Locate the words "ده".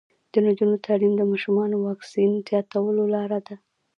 3.47-3.55